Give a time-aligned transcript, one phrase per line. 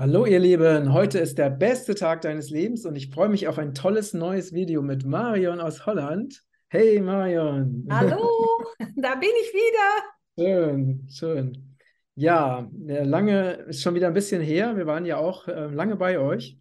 [0.00, 3.58] Hallo ihr Lieben, heute ist der beste Tag deines Lebens und ich freue mich auf
[3.58, 6.42] ein tolles neues Video mit Marion aus Holland.
[6.68, 7.86] Hey Marion.
[7.90, 8.26] Hallo,
[8.96, 10.38] da bin ich wieder.
[10.38, 11.76] Schön, schön.
[12.14, 14.74] Ja, lange ist schon wieder ein bisschen her.
[14.78, 16.58] Wir waren ja auch äh, lange bei euch.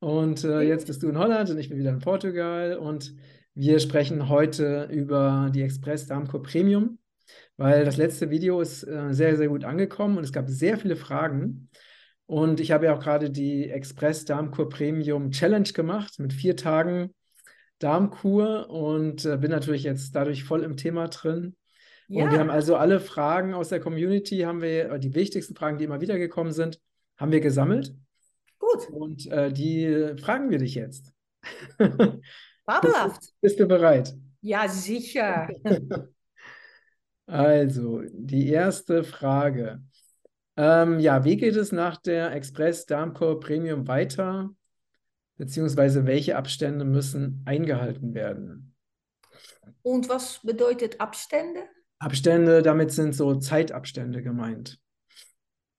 [0.00, 2.76] Und äh, jetzt bist du in Holland und ich bin wieder in Portugal.
[2.76, 3.14] Und
[3.54, 6.98] wir sprechen heute über die Express Darmkur Premium,
[7.56, 10.96] weil das letzte Video ist äh, sehr, sehr gut angekommen und es gab sehr viele
[10.96, 11.68] Fragen.
[12.26, 17.14] Und ich habe ja auch gerade die Express Darmkur Premium Challenge gemacht mit vier Tagen
[17.78, 21.54] Darmkur und äh, bin natürlich jetzt dadurch voll im Thema drin.
[22.08, 22.24] Ja.
[22.24, 25.78] Und wir haben also alle Fragen aus der Community, haben wir, äh, die wichtigsten Fragen,
[25.78, 26.80] die immer wieder gekommen sind,
[27.16, 27.94] haben wir gesammelt.
[28.58, 28.88] Gut.
[28.90, 31.12] Und äh, die fragen wir dich jetzt.
[32.64, 33.20] Fabelhaft.
[33.20, 34.14] Bist, bist du bereit?
[34.40, 35.48] Ja, sicher.
[37.26, 39.82] also, die erste Frage.
[40.56, 44.50] Ähm, ja, wie geht es nach der Express Darmcore Premium weiter?
[45.36, 48.74] Beziehungsweise welche Abstände müssen eingehalten werden?
[49.82, 51.60] Und was bedeutet Abstände?
[51.98, 54.78] Abstände, damit sind so Zeitabstände gemeint.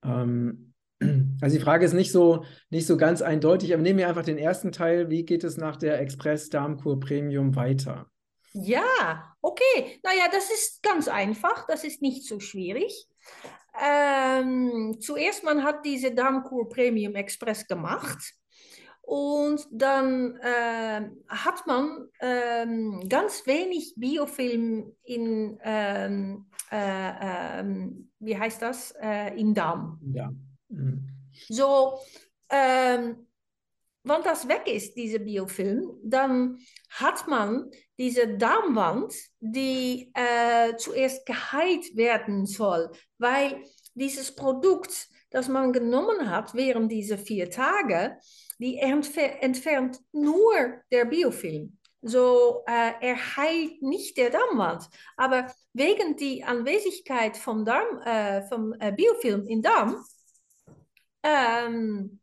[0.03, 0.73] Ähm,
[1.41, 4.37] also die Frage ist nicht so, nicht so ganz eindeutig, aber nehmen wir einfach den
[4.37, 5.09] ersten Teil.
[5.09, 8.07] Wie geht es nach der Express Darmkur Premium weiter?
[8.53, 9.99] Ja, okay.
[10.03, 11.67] Naja, das ist ganz einfach.
[11.67, 13.07] Das ist nicht so schwierig.
[13.81, 18.33] Ähm, zuerst, man hat diese Darmkur Premium Express gemacht.
[19.01, 27.63] Und dann äh, hat man ähm, ganz wenig Biofilm in, ähm, äh, äh,
[28.19, 29.99] wie heißt das, äh, im Darm.
[30.11, 30.31] Ja.
[30.69, 31.07] Mhm.
[31.49, 31.99] So,
[32.49, 33.27] ähm,
[34.03, 36.57] wenn das weg ist, diese Biofilm, dann
[36.89, 45.73] hat man diese Darmwand, die äh, zuerst geheilt werden soll, weil dieses Produkt, das man
[45.73, 48.17] genommen hat während dieser vier Tage,
[48.59, 51.77] die entfer entfernt nur der Biofilm.
[52.01, 54.87] So, äh, er heilt nicht der Darmwand.
[55.17, 60.05] Aber wegen der Anwesenheit vom, Darm, äh, vom äh, Biofilm im Darm
[61.23, 62.19] ähm,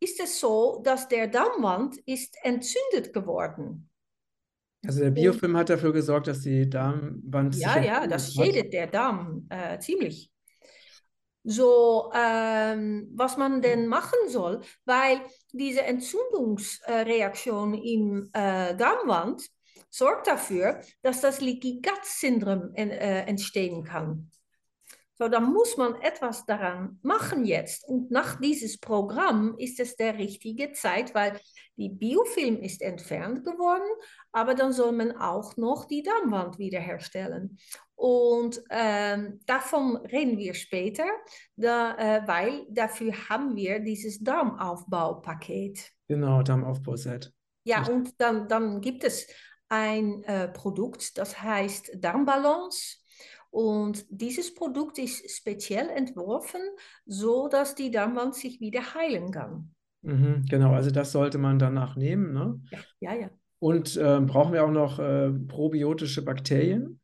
[0.00, 3.90] ist es so, dass der Darmwand ist entzündet geworden.
[4.86, 9.46] Also der Biofilm hat dafür gesorgt, dass die Darmwand ja, Ja, das schädet der Darm
[9.48, 10.30] äh, ziemlich.
[11.44, 15.20] So, ähm, was man denn machen soll, weil
[15.52, 19.42] diese Entzündungsreaktion im äh, Darmwand
[19.90, 24.30] sorgt dafür, dass das Leaky Gut Syndrom en, äh, entstehen kann.
[25.18, 27.88] So, dann muss man etwas daran machen jetzt.
[27.88, 31.40] Und nach dieses Programm ist es der richtige Zeit, weil
[31.76, 33.88] die Biofilm ist entfernt geworden,
[34.30, 37.58] aber dann soll man auch noch die Darmwand wiederherstellen.
[37.96, 41.06] Und ähm, davon reden wir später,
[41.56, 45.90] da, äh, weil dafür haben wir dieses Darmaufbaupaket.
[46.06, 47.32] Genau, Darmaufbauset.
[47.64, 49.26] Ja, und dann, dann gibt es
[49.68, 52.98] ein äh, Produkt, das heißt Darmbalance.
[53.50, 56.60] Und dieses Produkt ist speziell entworfen,
[57.06, 59.74] so dass die Darmwand sich wieder heilen kann.
[60.02, 62.32] Mhm, genau, also das sollte man danach nehmen.
[62.32, 62.60] Ne?
[62.70, 63.20] Ja, ja.
[63.20, 63.30] ja.
[63.58, 67.00] Und äh, brauchen wir auch noch äh, probiotische Bakterien?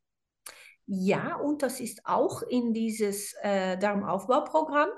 [0.87, 4.91] Ja, und das ist auch in dieses äh, Darmaufbauprogramm.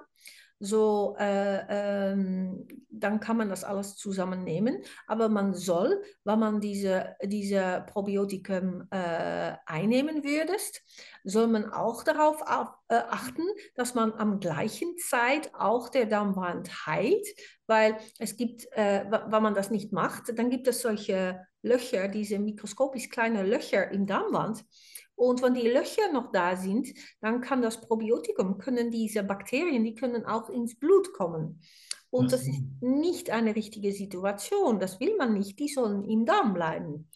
[0.58, 4.82] So, äh, ähm, dann kann man das alles zusammennehmen.
[5.06, 10.82] Aber man soll, wenn man diese, diese Probiotikum äh, einnehmen würdest,
[11.24, 13.42] soll man auch darauf auf, äh, achten,
[13.74, 17.26] dass man am gleichen Zeit auch der Darmwand heilt,
[17.66, 22.38] weil es gibt, äh, wenn man das nicht macht, dann gibt es solche Löcher, diese
[22.38, 24.64] mikroskopisch kleine Löcher im Darmwand.
[25.16, 26.88] Und wenn die Löcher noch da sind,
[27.20, 31.60] dann kann das Probiotikum, können diese Bakterien, die können auch ins Blut kommen.
[32.10, 34.78] Und das ist nicht eine richtige Situation.
[34.78, 35.58] Das will man nicht.
[35.58, 37.10] Die sollen im Darm bleiben.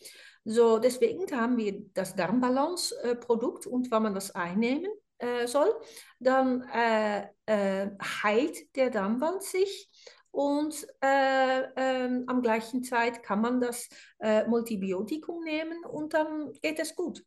[0.44, 5.72] So, deswegen haben wir das Darmbalance-Produkt und wenn man das einnehmen äh, soll,
[6.18, 7.90] dann äh, äh,
[8.22, 9.90] heilt der Darmwand sich
[10.30, 13.88] und äh, ähm, am gleichen Zeit kann man das
[14.18, 17.22] äh, Multibiotikum nehmen und dann geht es gut.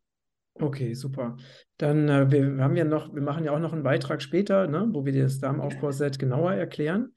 [0.55, 1.37] Okay, super.
[1.77, 4.87] Dann, äh, wir, haben ja noch, wir machen ja auch noch einen Beitrag später, ne,
[4.91, 7.13] wo wir dir das Darmaufbauset genauer erklären.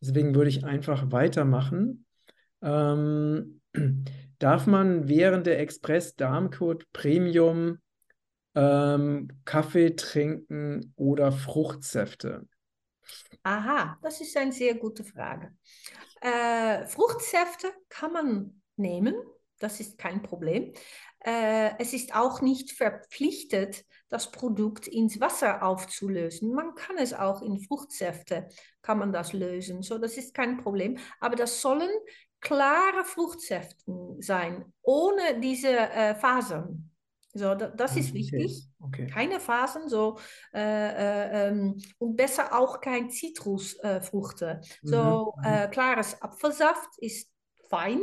[0.00, 2.06] Deswegen würde ich einfach weitermachen.
[2.62, 3.60] Ähm,
[4.38, 7.78] darf man während der Express Darmcode Premium
[8.54, 12.46] ähm, Kaffee trinken oder Fruchtsäfte?
[13.42, 15.54] Aha, das ist eine sehr gute Frage.
[16.20, 19.14] Äh, Fruchtsäfte kann man nehmen,
[19.58, 20.72] das ist kein Problem.
[21.24, 26.52] Äh, es ist auch nicht verpflichtet, das Produkt ins Wasser aufzulösen.
[26.52, 28.48] Man kann es auch in Fruchtsäfte,
[28.82, 29.82] kann man das lösen.
[29.82, 30.98] So, das ist kein Problem.
[31.20, 31.90] Aber das sollen
[32.40, 36.90] klare Fruchtsäfte sein, ohne diese äh, Fasern.
[37.32, 38.14] So, das ist ah, okay.
[38.14, 38.68] wichtig.
[38.80, 39.06] Okay.
[39.06, 40.18] Keine Fasern, so
[40.52, 44.60] äh, äh, ähm, und besser auch kein Zitrusfrüchte.
[44.82, 44.88] Mhm.
[44.88, 45.44] So mhm.
[45.44, 47.30] äh, klares Apfelsaft ist
[47.70, 48.00] fein.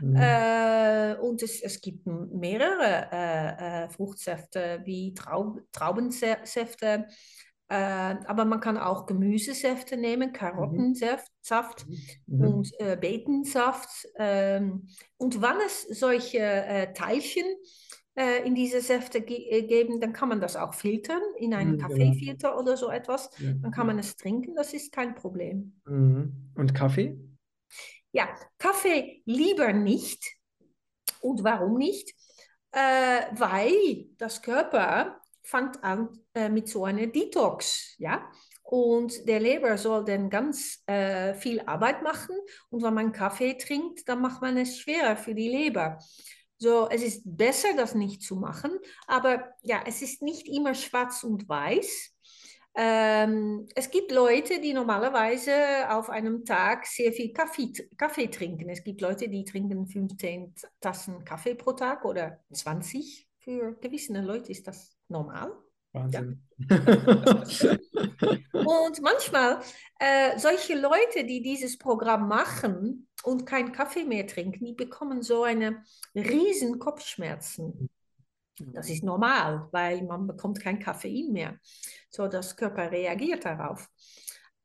[0.00, 0.16] Mhm.
[0.16, 7.06] Äh, und es, es gibt mehrere äh, äh, Fruchtsäfte wie Traub, Traubensäfte,
[7.68, 10.32] aber man kann auch Gemüsesäfte nehmen, mhm.
[10.34, 11.86] Karottensaft
[12.26, 12.44] mhm.
[12.44, 12.70] und
[13.00, 14.06] Betensaft.
[14.18, 17.46] Ähm, und wann es solche Teilchen
[18.14, 21.76] äh, in diese Säfte ge äh, geben, dann kann man das auch filtern in einen
[21.76, 22.60] mhm, Kaffeefilter genau.
[22.60, 23.30] oder so etwas.
[23.38, 23.54] Ja.
[23.54, 25.80] Dann kann man es trinken, das ist kein Problem.
[25.86, 26.50] Mhm.
[26.54, 27.18] Und Kaffee?
[28.12, 28.28] Ja,
[28.58, 30.36] Kaffee lieber nicht.
[31.20, 32.14] Und warum nicht?
[32.72, 38.30] Äh, weil das Körper fängt an äh, mit so einer Detox, ja.
[38.62, 42.34] Und der Leber soll dann ganz äh, viel Arbeit machen.
[42.70, 45.98] Und wenn man Kaffee trinkt, dann macht man es schwerer für die Leber.
[46.58, 48.78] So, es ist besser, das nicht zu machen,
[49.08, 52.11] aber ja, es ist nicht immer schwarz und weiß.
[52.74, 55.52] Ähm, es gibt Leute, die normalerweise
[55.90, 58.70] auf einem Tag sehr viel Kaffee, Kaffee trinken.
[58.70, 63.28] Es gibt Leute, die trinken 15 Tassen Kaffee pro Tag oder 20.
[63.38, 65.52] Für gewisse Leute ist das normal.
[65.92, 66.42] Wahnsinn.
[66.70, 66.76] Ja.
[68.52, 69.60] und manchmal,
[69.98, 75.44] äh, solche Leute, die dieses Programm machen, und keinen Kaffee mehr trinken, die bekommen so
[75.44, 75.82] eine
[76.14, 77.88] riesen Kopfschmerzen.
[78.58, 81.58] Das ist normal, weil man bekommt kein Koffein mehr.
[82.10, 83.88] So, das Körper reagiert darauf.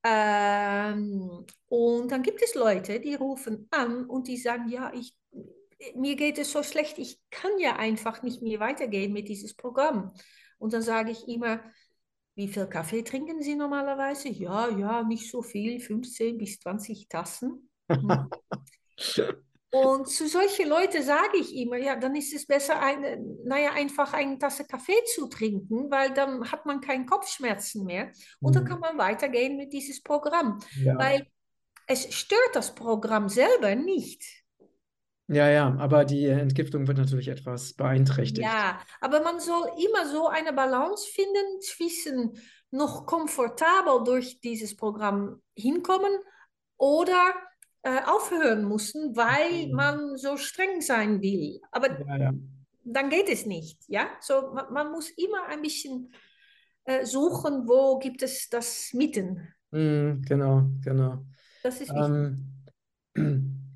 [0.03, 5.15] Ähm, und dann gibt es Leute, die rufen an und die sagen, ja, ich,
[5.95, 10.13] mir geht es so schlecht, ich kann ja einfach nicht mehr weitergehen mit dieses Programm.
[10.59, 11.61] Und dann sage ich immer,
[12.35, 14.29] wie viel Kaffee trinken Sie normalerweise?
[14.29, 17.69] Ja, ja, nicht so viel, 15 bis 20 Tassen.
[19.69, 24.13] Und zu solchen Leuten sage ich immer, ja, dann ist es besser, eine, naja, einfach
[24.13, 28.67] eine Tasse Kaffee zu trinken, weil dann hat man keine Kopfschmerzen mehr und dann mhm.
[28.67, 30.59] kann man weitergehen mit diesem Programm.
[30.81, 30.97] Ja.
[30.97, 31.27] Weil
[31.87, 34.23] es stört das Programm selber nicht.
[35.29, 38.47] Ja, ja, aber die Entgiftung wird natürlich etwas beeinträchtigt.
[38.47, 42.39] Ja, aber man soll immer so eine Balance finden zwischen
[42.71, 46.11] noch komfortabel durch dieses Programm hinkommen
[46.77, 47.33] oder
[47.87, 49.73] äh, aufhören mussten, weil mhm.
[49.73, 51.61] man so streng sein will.
[51.71, 52.33] Aber ja, ja.
[52.83, 53.79] dann geht es nicht.
[53.87, 54.07] Ja?
[54.19, 56.13] So, man, man muss immer ein bisschen
[56.83, 59.47] äh, suchen, wo gibt es das Mitten.
[59.71, 61.25] Mm, genau, genau.
[61.63, 62.43] Das ist wichtig.
[63.15, 63.71] Ähm,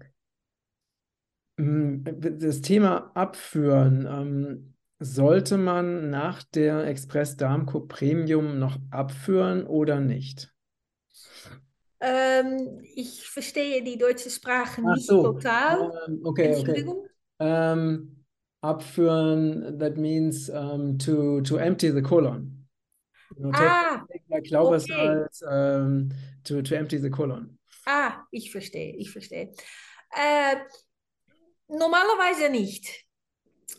[2.37, 4.07] das Thema Abführen.
[4.09, 10.53] Ähm, sollte man nach der Express Darmco Premium noch abführen oder nicht?
[12.01, 15.21] Ähm, ich verstehe die deutsche Sprache nicht so.
[15.21, 15.91] total.
[16.07, 17.07] Um, okay, Entschuldigung.
[17.37, 17.71] Okay.
[17.71, 18.25] Um,
[18.61, 22.67] abführen, that means um, to, to empty the colon.
[23.37, 26.15] You know, ah, take, like Glaubersalz okay.
[26.43, 27.57] to, to empty the colon.
[27.85, 29.53] Ah, ich verstehe, ich verstehe.
[30.11, 30.55] Äh,
[31.67, 33.05] normalerweise nicht,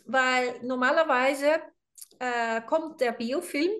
[0.05, 1.61] weil normalerweise
[2.19, 3.71] äh, kommt der Biofilm,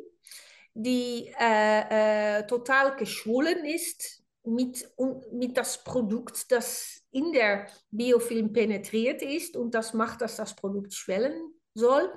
[0.74, 4.90] die äh, äh total geschwollen ist, mit,
[5.32, 10.94] mit das Produkt, das in der Biofilm penetriert ist und das macht, dass das Produkt
[10.94, 12.12] schwellen soll.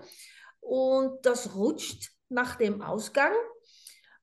[0.60, 3.32] Und das rutscht nach dem Ausgang.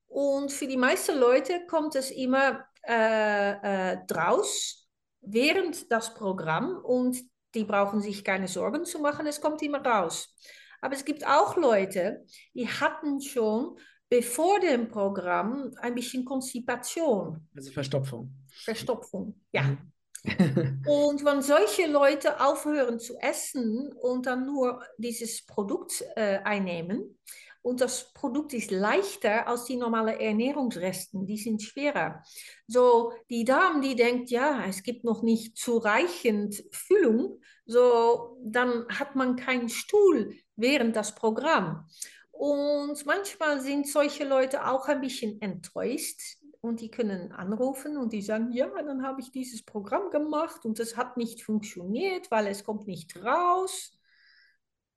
[0.07, 4.83] Und für die meisten Leute kommt es immer äh, äh, draus
[5.21, 7.17] während das Programm und
[7.55, 10.35] die brauchen sich keine Sorgen zu machen, es kommt immer raus.
[10.81, 13.77] Aber es gibt auch Leute, die hatten schon
[14.13, 17.47] bevor dem Programm ein bisschen Konstipation.
[17.55, 18.31] Also Verstopfung.
[18.47, 19.63] Verstopfung, ja.
[19.63, 19.77] Mhm.
[20.87, 27.17] und wenn solche Leute aufhören zu essen und dann nur dieses Produkt äh, einnehmen,
[27.63, 32.21] und das Produkt ist leichter als die normalen Ernährungsresten, die sind schwerer.
[32.67, 39.15] So, die Dame, die denkt, ja, es gibt noch nicht zureichend Füllung, so, dann hat
[39.15, 41.87] man keinen Stuhl während das Programm.
[42.33, 46.19] Und manchmal sind solche Leute auch ein bisschen enttäuscht
[46.61, 50.79] und die können anrufen und die sagen, ja, dann habe ich dieses Programm gemacht und
[50.79, 53.97] es hat nicht funktioniert, weil es kommt nicht raus.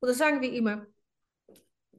[0.00, 0.87] Oder sagen wir immer,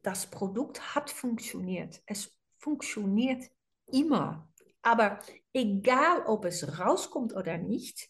[0.01, 2.01] das Produkt hat funktioniert.
[2.05, 3.43] Es funktioniert
[3.85, 4.49] immer.
[4.81, 5.19] Aber
[5.53, 8.09] egal, ob es rauskommt oder nicht,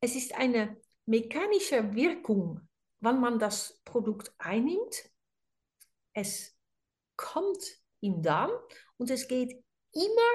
[0.00, 2.68] es ist eine mechanische Wirkung
[3.04, 5.10] wenn man das Produkt einnimmt,
[6.14, 6.56] es
[7.16, 7.62] kommt
[8.00, 8.50] im Darm
[8.96, 10.30] und es geht immer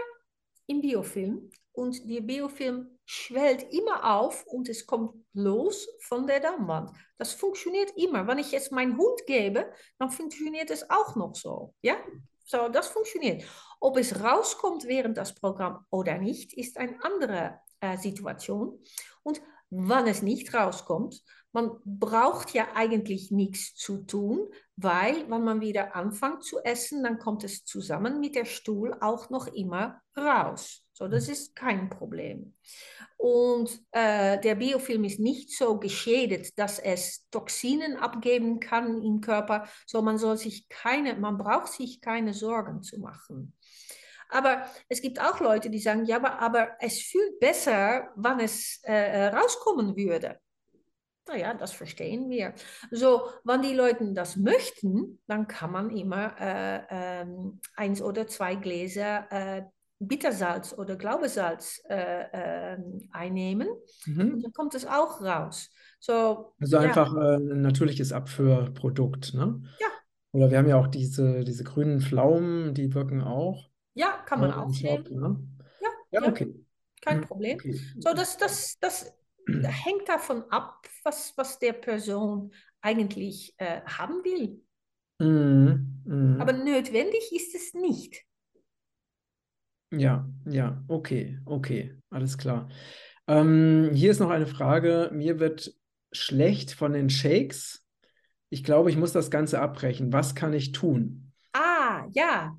[0.67, 6.91] im Biofilm und der Biofilm schwellt immer auf und es kommt los von der Darmwand.
[7.17, 8.27] Das funktioniert immer.
[8.27, 11.73] Wenn ich jetzt meinen Hund gebe, dann funktioniert es auch noch so.
[11.81, 11.97] Ja,
[12.45, 13.43] so, das funktioniert.
[13.79, 18.83] Ob es rauskommt während das Programm oder nicht, ist eine andere äh, Situation.
[19.23, 25.61] Und wann es nicht rauskommt, man braucht ja eigentlich nichts zu tun, weil wenn man
[25.61, 30.83] wieder anfängt zu essen, dann kommt es zusammen mit der Stuhl auch noch immer raus.
[30.93, 31.33] So, das mhm.
[31.33, 32.53] ist kein Problem.
[33.17, 39.67] Und äh, der Biofilm ist nicht so geschädigt, dass es Toxinen abgeben kann im Körper.
[39.85, 43.55] So, man soll sich keine, man braucht sich keine Sorgen zu machen.
[44.29, 48.79] Aber es gibt auch Leute, die sagen, ja, aber, aber es fühlt besser, wann es
[48.83, 50.39] äh, äh, rauskommen würde.
[51.29, 52.53] Naja, das verstehen wir.
[52.89, 58.55] So, wenn die Leute das möchten, dann kann man immer äh, ähm, eins oder zwei
[58.55, 59.63] Gläser äh,
[59.99, 62.77] Bittersalz oder Glaubesalz äh, äh,
[63.11, 63.67] einnehmen.
[64.05, 64.41] Mhm.
[64.41, 65.69] Dann kommt es auch raus.
[65.99, 66.81] So, also ja.
[66.81, 69.61] einfach äh, ein natürliches Abführprodukt, ne?
[69.79, 69.87] Ja.
[70.31, 73.69] Oder wir haben ja auch diese, diese grünen Pflaumen, die wirken auch.
[73.93, 75.19] Ja, kann man auch nehmen.
[75.19, 75.47] Ne?
[76.11, 76.53] Ja, ja, okay.
[77.01, 77.57] Kein mhm, Problem.
[77.57, 77.79] Okay.
[77.99, 79.13] So, das, das, das
[79.63, 84.61] hängt davon ab, was, was der Person eigentlich äh, haben will.
[85.19, 86.01] Mhm.
[86.05, 86.41] Mhm.
[86.41, 88.25] Aber notwendig ist es nicht.
[89.91, 92.69] Ja, ja, okay, okay, alles klar.
[93.27, 95.09] Ähm, hier ist noch eine Frage.
[95.13, 95.73] Mir wird
[96.11, 97.85] schlecht von den Shakes.
[98.49, 100.13] Ich glaube, ich muss das Ganze abbrechen.
[100.13, 101.31] Was kann ich tun?
[101.53, 102.57] Ah, ja.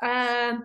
[0.00, 0.64] Ähm,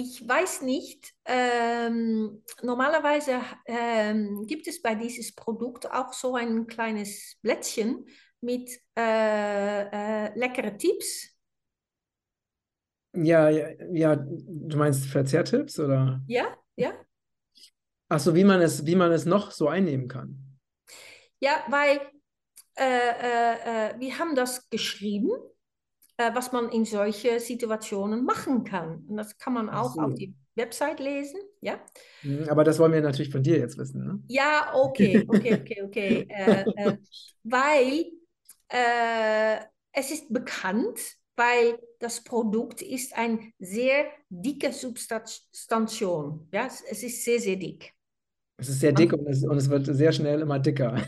[0.00, 7.36] ich weiß nicht, ähm, normalerweise ähm, gibt es bei dieses Produkt auch so ein kleines
[7.42, 8.06] Blättchen
[8.40, 11.36] mit äh, äh, leckere Tipps.
[13.12, 16.22] Ja, ja, ja, du meinst Verzehrtipps oder?
[16.28, 16.92] Ja, ja.
[18.08, 20.60] Ach so, wie man es, wie man es noch so einnehmen kann.
[21.40, 22.00] Ja, weil
[22.76, 25.32] äh, äh, äh wir haben das geschrieben
[26.18, 29.04] äh, was man in solche Situationen machen kann.
[29.08, 30.00] Und das kann man auch so.
[30.02, 31.80] auf die Website lesen, ja.
[32.22, 34.22] Mhm, aber das wollen wir natürlich von dir jetzt wissen, ne?
[34.26, 36.26] Ja, okay, okay, okay, okay.
[36.28, 36.96] äh, äh,
[37.44, 38.06] weil
[38.68, 39.60] äh,
[39.92, 40.98] es ist bekannt,
[41.36, 46.48] weil das Produkt ist ein sehr dicke Substantion.
[46.52, 47.94] Ja, es ist sehr, sehr dick.
[48.60, 51.00] Es ist sehr dick und es, und es, wird sehr schnell immer dicker.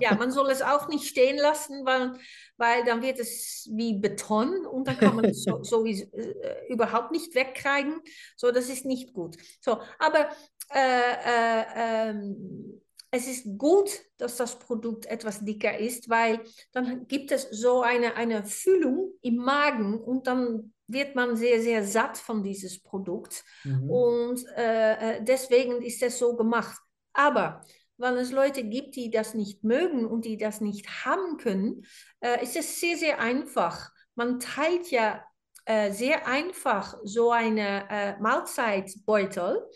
[0.00, 2.12] ja, man soll es auch nicht stehen lassen, weil,
[2.56, 6.72] weil dann wird es wie Beton und dann kann man es so, so wie, äh,
[6.72, 8.00] überhaupt nicht wegkriegen.
[8.36, 9.36] So, das ist nicht gut.
[9.60, 10.28] So, aber
[10.72, 12.80] äh, äh, ähm,
[13.10, 16.40] es ist gut, dass das Produkt etwas dicker ist, weil
[16.72, 21.84] dann gibt es so eine, eine Füllung im Magen und dann wird man sehr, sehr
[21.84, 23.44] satt von dieses Produkt.
[23.62, 23.90] Mhm.
[23.90, 26.76] Und äh, äh deswegen ist es so gemacht.
[27.12, 27.62] Aber
[27.96, 31.84] wenn es Leute gibt, die das nicht mögen und die das nicht haben können,
[32.20, 33.90] äh, ist es sehr, sehr einfach.
[34.14, 35.24] Man teilt ja
[35.66, 39.68] äh, sehr einfach so eine äh, Mahlzeitbeutel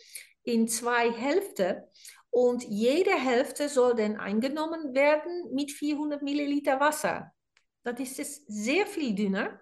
[0.42, 1.82] in zwei Hälften
[2.30, 7.32] und jede Hälfte soll dann eingenommen werden mit 400 Milliliter Wasser.
[7.84, 9.60] Das ist es sehr viel dünner,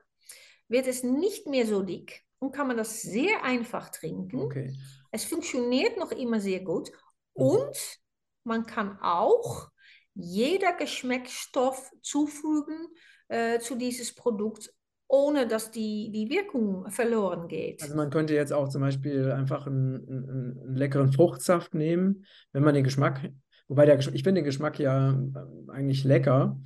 [0.68, 4.40] wird es nicht mehr so dick und kann man das sehr einfach trinken.
[4.40, 4.74] Okay.
[5.12, 6.90] Es funktioniert noch immer sehr gut
[7.36, 7.44] Mhm.
[7.44, 7.98] Und
[8.46, 9.68] man kann auch
[10.14, 12.88] jeder Geschmacksstoff zufügen
[13.28, 14.72] äh, zu dieses Produkt,
[15.08, 17.82] ohne dass die, die Wirkung verloren geht.
[17.82, 22.64] Also man könnte jetzt auch zum Beispiel einfach einen, einen, einen leckeren Fruchtsaft nehmen, wenn
[22.64, 23.30] man den Geschmack,
[23.68, 26.58] wobei der ich finde den Geschmack ja äh, eigentlich lecker.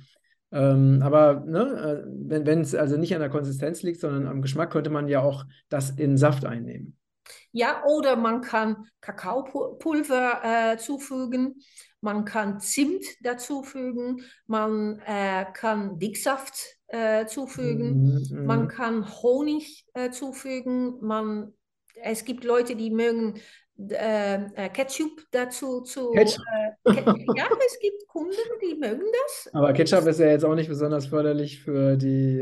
[0.53, 4.71] Ähm, aber ne, äh, wenn es also nicht an der Konsistenz liegt, sondern am Geschmack,
[4.71, 6.97] könnte man ja auch das in Saft einnehmen.
[7.51, 11.61] Ja, oder man kann Kakaopulver äh, zufügen,
[12.01, 20.09] man kann Zimt dazufügen, man äh, kann Dicksaft äh, zufügen, mm, man kann Honig äh,
[20.09, 21.53] zufügen, man,
[22.01, 23.39] es gibt Leute, die mögen
[23.77, 26.11] äh, äh, Ketchup dazu zu.
[26.11, 26.43] Ketchup.
[26.85, 29.53] ja, es gibt Kunden, die mögen das.
[29.53, 32.41] Aber Ketchup ist ja jetzt auch nicht besonders förderlich für die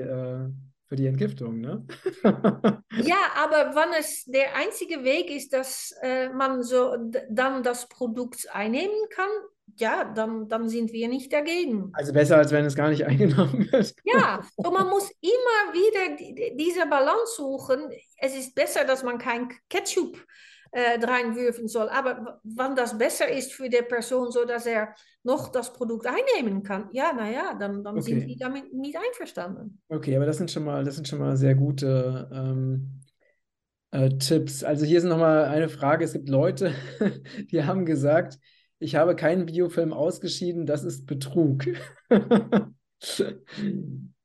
[0.90, 1.86] für die Entgiftung, ne?
[2.24, 6.98] ja, aber wenn es der einzige Weg ist, dass äh, man so
[7.30, 9.30] dann das Produkt einnehmen kann,
[9.78, 11.92] ja, dann, dann sind wir nicht dagegen.
[11.94, 13.94] Also besser, als wenn es gar nicht eingenommen wird.
[14.04, 17.92] ja, und man muss immer wieder die, diese Balance suchen.
[18.18, 20.18] Es ist besser, dass man kein Ketchup
[20.72, 21.90] äh, reinwürfen soll.
[21.90, 26.90] Aber wann das besser ist für die Person, sodass er noch das Produkt einnehmen kann,
[26.92, 28.20] ja, naja, dann, dann Okay.
[28.20, 29.82] sind wir damit nicht einverstanden.
[29.90, 33.02] Okay, aber das sind schon mal, das sind schon mal sehr gute ähm,
[33.92, 34.64] äh, Tipps.
[34.64, 36.06] Also hier ist nochmal eine Frage.
[36.06, 36.74] Es gibt Leute,
[37.52, 38.38] die haben gesagt,
[38.80, 41.66] ich habe keinen Biofilm ausgeschieden, das ist Betrug.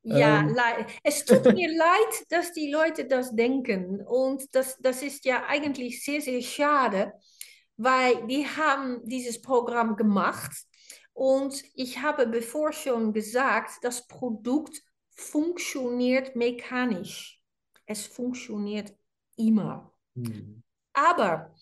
[0.05, 0.55] Ja, Ähm,
[1.03, 4.01] es tut mir leid, dass die Leute das denken.
[4.01, 7.13] Und das, das ist ja eigentlich sehr, sehr schade,
[7.77, 10.51] weil die haben dieses Programm gemacht.
[11.13, 14.81] Und ich habe bevor schon gesagt, das Produkt
[15.15, 17.41] funktioniert mechanisch.
[17.85, 18.93] Es funktioniert
[19.37, 19.93] immer.
[20.15, 20.61] hm.
[20.93, 21.53] Aber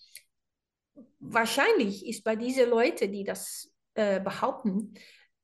[1.20, 4.94] wahrscheinlich ist bei diesen Leuten, die das äh, behaupten,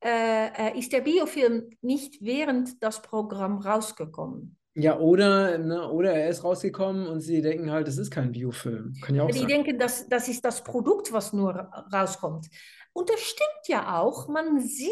[0.01, 4.55] äh, äh, ist der Biofilm nicht während das Programm rausgekommen.
[4.75, 8.93] Ja, oder, ne, oder er ist rausgekommen und sie denken halt, es ist kein Biofilm.
[9.01, 9.47] Kann ja auch Die sein.
[9.47, 12.47] denken, dass das ist das Produkt, was nur ra- rauskommt.
[12.93, 14.27] Und das stimmt ja auch.
[14.29, 14.91] Man sieht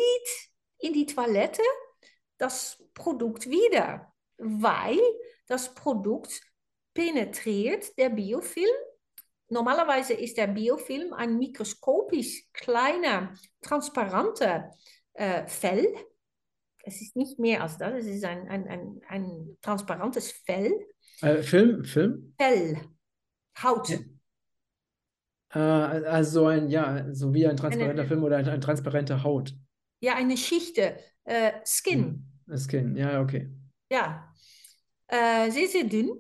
[0.80, 1.62] in die Toilette
[2.38, 5.00] das Produkt wieder, weil
[5.48, 6.42] das Produkt
[6.94, 8.66] penetriert der Biofilm.
[9.50, 14.70] Normalerweise ist der Biofilm ein mikroskopisch kleiner, transparenter
[15.18, 15.88] äh, Fell.
[16.84, 20.72] Es ist nicht mehr als das, es ist ein, ein, ein, ein transparentes Fell.
[21.22, 22.34] Äh, Film, Film?
[22.40, 22.80] Fell,
[23.62, 23.90] Haut.
[23.90, 23.98] Ja.
[25.54, 29.54] Äh, also ein, ja, so wie ein transparenter Eine- Film oder eine, eine transparente Haut.
[30.00, 32.30] Ja, eine Schichte, äh, Skin.
[32.48, 33.50] Hm, Skin, ja, okay.
[33.92, 34.34] Ja,
[35.08, 36.12] äh, sehr, sehr dünn.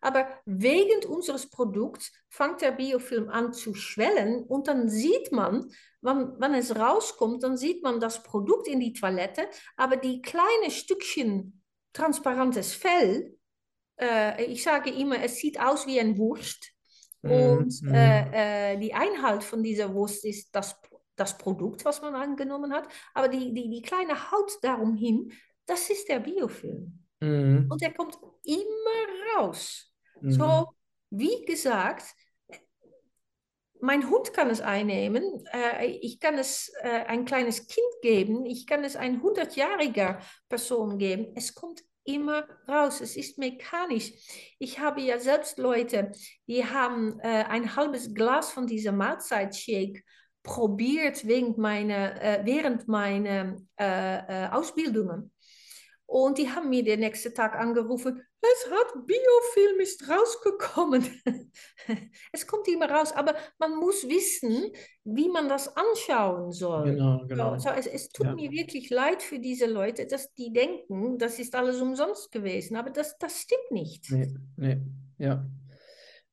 [0.00, 5.70] Aber wegen unseres Produkts fängt der Biofilm an zu schwellen und dann sieht man,
[6.00, 10.70] wann, wann es rauskommt, dann sieht man das Produkt in die Toilette, aber die kleinen
[10.70, 13.36] Stückchen transparentes Fell,
[13.98, 16.72] äh, ich sage immer, es sieht aus wie ein Wurst.
[17.22, 17.94] Mhm, Und mhm.
[17.94, 20.76] äh, äh, die Einhalt von dieser Wurst ist das,
[21.16, 22.88] das Produkt, was man angenommen hat.
[23.14, 25.32] Aber die, die, die kleine Haut darum hin,
[25.66, 27.04] das ist der Biofilm.
[27.20, 29.92] Mhm, Und er kommt immer raus.
[30.20, 30.32] mhm.
[30.32, 30.68] So,
[31.10, 32.04] wie gesagt,
[33.84, 38.66] mein Hund kann es einnehmen, äh, ich kann es äh, ein kleines Kind geben, ich
[38.66, 41.32] kann es ein 100-jähriger Person geben.
[41.36, 44.12] Es kommt immer raus, es ist mechanisch.
[44.58, 46.12] Ich habe ja selbst Leute,
[46.46, 50.02] die haben äh, ein halbes Glas von diesem Mahlzeitshake
[50.42, 53.56] probiert während meiner, äh, während meiner
[54.52, 55.32] Ausbildungen.
[56.06, 58.22] Und die haben mir den nächsten Tag angerufen,
[58.54, 61.04] es hat Biofilm ist rausgekommen.
[62.32, 64.70] es kommt immer raus, aber man muss wissen,
[65.04, 66.92] wie man das anschauen soll.
[66.92, 67.58] Genau, genau.
[67.58, 68.34] So, es, es tut Ja.
[68.34, 72.90] mir wirklich leid für diese Leute, dass die denken, das ist alles umsonst gewesen, aber
[72.90, 74.10] das, das stimmt nicht.
[74.10, 74.80] Nee, nee,
[75.18, 75.46] ja.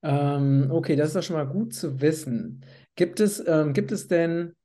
[0.04, 2.66] Ähm, okay, das ist doch schon mal gut zu wissen.
[2.96, 4.56] Gibt es, ähm, gibt es denn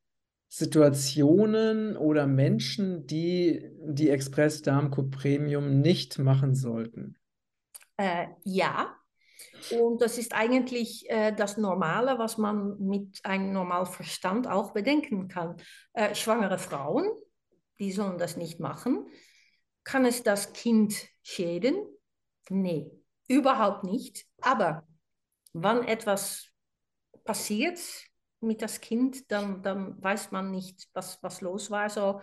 [0.49, 7.17] Situationen oder Menschen, die die Express Darmco Premium nicht machen sollten?
[7.97, 8.97] Äh, ja,
[9.71, 15.29] und das ist eigentlich äh, das Normale, was man mit einem normalen Verstand auch bedenken
[15.29, 15.57] kann.
[15.93, 17.11] Äh, schwangere Frauen,
[17.79, 19.07] die sollen das nicht machen.
[19.85, 21.77] Kann es das Kind schäden?
[22.49, 22.91] Nee,
[23.29, 24.27] überhaupt nicht.
[24.41, 24.87] Aber
[25.53, 26.49] wenn etwas
[27.25, 27.79] passiert
[28.41, 31.91] mit das Kind, dann, dann weiß man nicht, was, was los war.
[31.91, 32.21] So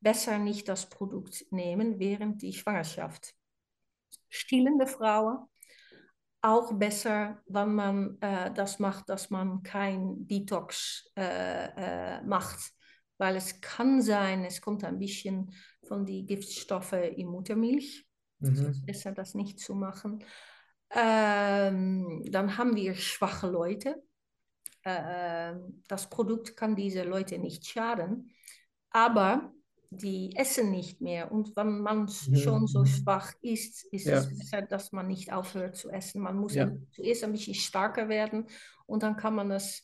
[0.00, 3.34] besser nicht das Produkt nehmen während die Schwangerschaft.
[4.34, 5.46] Stillende Frauen,
[6.40, 12.58] auch besser, wenn man äh, das macht, dass man kein Detox äh, äh, macht.
[13.18, 15.54] Weil es kann sein, es kommt ein bisschen
[15.86, 18.04] von den Giftstoffen in Muttermilch.
[18.40, 18.66] Es Mhm.
[18.66, 20.24] ist besser, das nicht zu machen.
[20.90, 24.02] Ähm, dann haben wir schwache Leute.
[24.82, 25.54] Äh,
[25.88, 28.32] das Produkt kann diese Leute nicht schaden,
[28.90, 29.52] aber
[29.96, 31.30] die essen nicht mehr.
[31.30, 32.36] Und wenn man Mhm.
[32.36, 32.86] schon so Mhm.
[32.86, 34.18] schwach ist, ist Ja.
[34.18, 36.22] es besser, dass man nicht aufhört zu essen.
[36.22, 36.70] Man muss Ja.
[36.92, 38.46] zuerst ein bisschen stärker werden
[38.86, 39.82] und dann kann man das,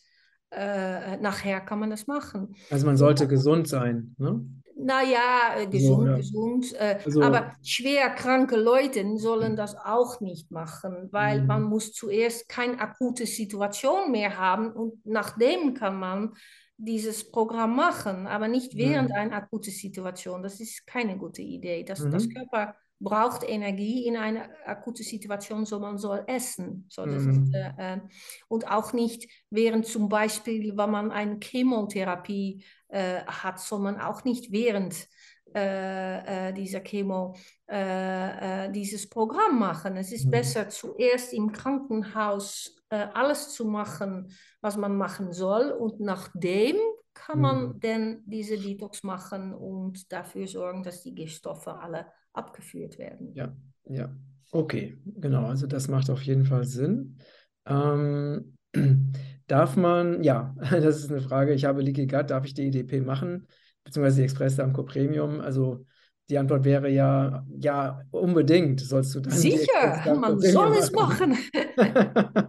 [0.50, 2.54] äh, nachher kann man das machen.
[2.70, 4.40] Also man sollte gesund sein, ne?
[4.80, 6.72] Naja, äh, So, gesund, gesund.
[6.74, 11.46] Äh, Also- aber schwer kranke Leute sollen das auch nicht machen, weil Mhm.
[11.48, 16.32] man muss zuerst keine akute Situation mehr haben und nachdem kann man
[16.78, 19.14] dieses Programm machen, aber nicht während Mhm.
[19.16, 20.42] einer akuten Situation.
[20.42, 21.82] Das ist keine gute Idee.
[21.84, 22.10] Das, Mhm.
[22.12, 26.86] das Körper braucht Energie in einer akuten Situation, so man soll essen.
[26.88, 27.30] So, das Mhm.
[27.30, 28.00] ist, äh, äh,
[28.48, 34.24] und auch nicht während zum Beispiel, wenn man eine Chemotherapie äh, hat, soll man auch
[34.24, 35.08] nicht während
[35.54, 37.34] äh, äh, dieser Chemo
[37.66, 39.96] äh, dieses Programm machen.
[39.96, 40.30] Es ist mhm.
[40.30, 46.76] besser, zuerst im Krankenhaus alles zu machen, was man machen soll und nachdem
[47.14, 47.80] kann man mhm.
[47.80, 53.34] dann diese Detox machen und dafür sorgen, dass die Giftstoffe alle abgeführt werden.
[53.34, 54.14] Ja, ja.
[54.50, 55.46] Okay, genau.
[55.46, 57.18] Also das macht auf jeden Fall Sinn.
[57.66, 58.56] Ähm,
[59.46, 61.52] darf man, ja, das ist eine Frage.
[61.52, 63.46] Ich habe Leaky Gut, darf ich die EDP machen?
[63.84, 65.40] Beziehungsweise die Express Damco Premium?
[65.40, 65.84] Also
[66.30, 69.32] die Antwort wäre ja, ja, unbedingt sollst du dann.
[69.32, 71.36] Sicher, man soll es machen.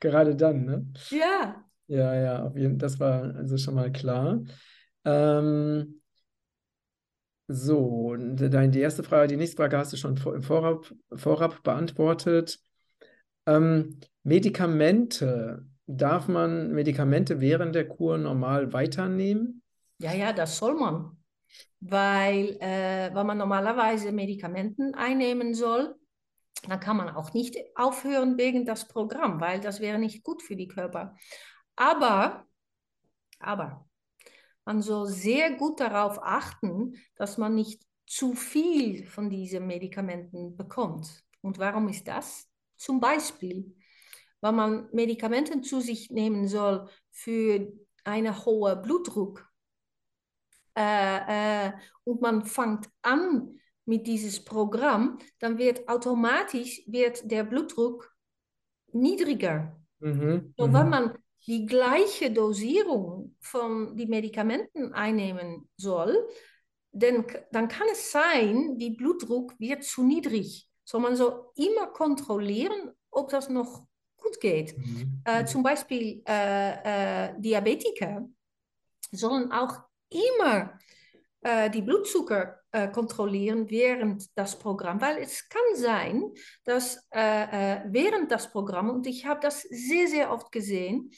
[0.00, 0.86] Gerade dann, ne?
[1.10, 1.64] Ja.
[1.88, 4.42] Ja, ja, auf jeden, das war also schon mal klar.
[5.04, 6.00] Ähm,
[7.46, 11.62] so, deine, die erste Frage, die nächste Frage hast du schon vor, im Vorab, Vorab
[11.62, 12.60] beantwortet.
[13.46, 19.62] Ähm, Medikamente, darf man Medikamente während der Kur normal weiternehmen?
[19.98, 21.16] Ja, ja, das soll man.
[21.80, 25.97] Weil, äh, wenn man normalerweise Medikamenten einnehmen soll,
[26.66, 30.56] dann kann man auch nicht aufhören wegen das Programm, weil das wäre nicht gut für
[30.56, 31.16] die Körper.
[31.76, 32.46] Aber,
[33.38, 33.88] aber,
[34.64, 41.24] man soll sehr gut darauf achten, dass man nicht zu viel von diesen Medikamenten bekommt.
[41.40, 42.48] Und warum ist das?
[42.76, 43.74] Zum Beispiel,
[44.40, 47.72] wenn man Medikamente zu sich nehmen soll für
[48.04, 49.50] einen hohen Blutdruck
[50.76, 51.72] äh, äh,
[52.04, 58.14] und man fängt an mit diesem Programm, dann wird automatisch wird der Blutdruck
[58.92, 59.76] niedriger.
[60.00, 60.90] Mhm, so, wenn mhm.
[60.90, 66.28] man die gleiche Dosierung von den Medikamenten einnehmen soll,
[66.92, 70.68] dann, dann kann es sein, die Blutdruck wird zu niedrig.
[70.84, 74.76] So, man soll immer kontrollieren, ob das noch gut geht.
[74.76, 75.22] Mhm.
[75.24, 78.28] Äh, zum Beispiel äh, äh, Diabetiker
[79.12, 80.78] sollen auch immer
[81.40, 86.22] äh, die Blutzucker äh, kontrollieren während das Programm, weil es kann sein,
[86.64, 91.10] dass äh, äh während das Programm, und ich habe das sehr, sehr oft gesehen,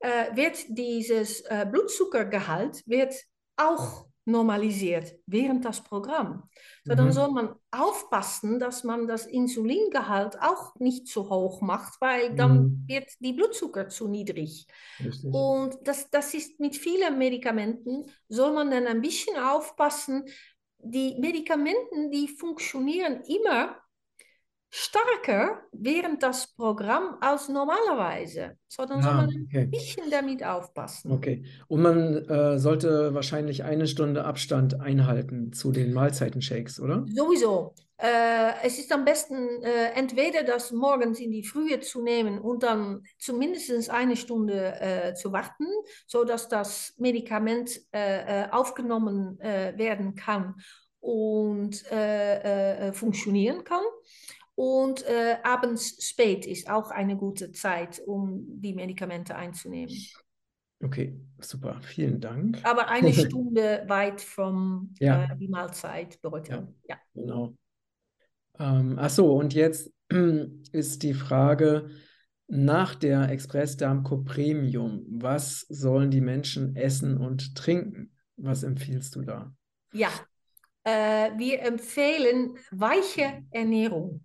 [0.00, 3.14] äh, wird dieses äh, Blutzuckergehalt wird
[3.56, 6.44] auch normalisiert während das Programm.
[6.84, 7.12] So, dann mhm.
[7.12, 12.84] soll man aufpassen, dass man das Insulingehalt auch nicht zu hoch macht, weil dann mhm.
[12.86, 14.66] wird die Blutzucker zu niedrig.
[14.98, 15.32] Richtig.
[15.32, 20.24] Und das, das ist mit vielen Medikamenten, soll man dann ein bisschen aufpassen.
[20.86, 23.83] Die Medikamenten, die funktionieren immer
[24.76, 28.56] stärker während das Programm als normalerweise.
[28.66, 29.60] So, dann ah, soll man okay.
[29.60, 31.12] ein bisschen damit aufpassen.
[31.12, 31.44] Okay.
[31.68, 37.06] Und man äh, sollte wahrscheinlich eine Stunde Abstand einhalten zu den Mahlzeitenshakes, oder?
[37.06, 37.76] Sowieso.
[37.98, 42.64] Äh, es ist am besten, äh, entweder das morgens in die Frühe zu nehmen und
[42.64, 45.66] dann zumindest eine Stunde äh, zu warten,
[46.08, 50.56] sodass das Medikament äh, äh, aufgenommen werden kann
[50.98, 51.84] und
[52.92, 53.84] funktionieren kann.
[54.56, 59.94] Und äh, abends spät ist auch eine gute Zeit, um die Medikamente einzunehmen.
[60.82, 62.60] Okay, super, vielen Dank.
[62.62, 65.24] Aber eine Stunde weit vom ja.
[65.24, 66.68] äh, die Mahlzeit bedeutet.
[66.88, 67.56] Ja, genau.
[68.58, 69.92] Ähm, ach so, und jetzt
[70.72, 71.90] ist die Frage
[72.46, 78.12] nach der Express Darmco Premium, was sollen die Menschen essen und trinken?
[78.36, 79.54] Was empfiehlst du da?
[79.92, 80.10] Ja,
[80.84, 84.22] äh, wir empfehlen weiche Ernährung.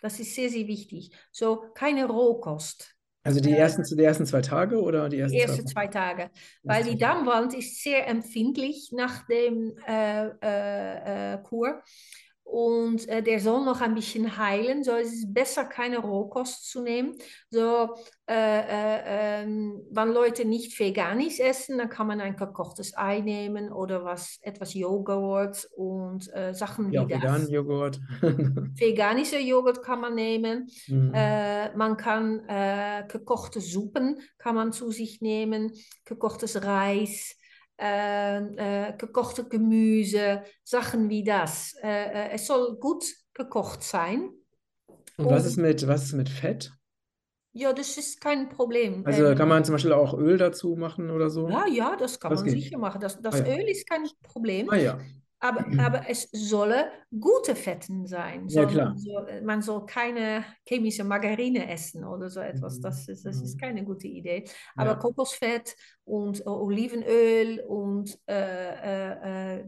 [0.00, 1.10] Das ist sehr, sehr wichtig.
[1.32, 2.96] So keine Rohkost.
[3.22, 6.30] Also die ersten, die ersten zwei Tage oder die ersten die ersten zwei, zwei Tage?
[6.62, 11.82] Weil die Darmwand ist sehr empfindlich nach dem äh, äh, äh Kur
[12.46, 14.84] und äh, der soll noch ein bisschen heilen.
[14.84, 17.16] So es ist besser, keine Rohkost zu nehmen.
[17.50, 17.96] So,
[18.28, 23.72] äh, äh, ähm, wenn Leute nicht veganisch essen, dann kann man ein gekochtes Ei nehmen
[23.72, 27.50] oder was, etwas Joghurt und äh, Sachen ja, wie das.
[27.50, 28.00] Joghurt.
[28.22, 30.68] Veganische Joghurt kann man nehmen.
[30.86, 31.12] Mhm.
[31.14, 35.72] Äh, man kann äh, gekochte Suppen kann man zu sich nehmen,
[36.04, 37.35] gekochtes Reis.
[37.78, 41.74] Äh, äh, gekochte Gemüse, Sachen wie das.
[41.82, 44.30] Äh, es soll gut gekocht sein.
[45.18, 46.72] Und, was ist mit, was ist mit Fett?
[47.52, 49.02] Ja, das ist kein Problem.
[49.06, 51.48] Also ähm, kann man zum Beispiel auch Öl dazu machen oder so?
[51.48, 52.62] Ja, ja, das kann das man geht.
[52.62, 53.00] sicher machen.
[53.00, 53.56] Das, das ah, ja.
[53.56, 54.68] Öl ist kein Problem.
[54.68, 54.98] Ah, ja.
[55.48, 56.84] Aber, aber es sollen
[57.20, 58.48] gute Fetten sein.
[58.48, 58.94] Ja, klar.
[58.96, 62.80] So, man soll keine chemische Margarine essen oder so etwas.
[62.80, 63.60] Das ist, das ist mhm.
[63.60, 64.44] keine gute Idee.
[64.74, 64.96] Aber ja.
[64.96, 69.64] Kokosfett und äh, Olivenöl und äh, äh, äh